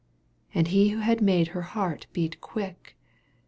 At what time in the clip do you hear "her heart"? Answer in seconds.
1.49-2.07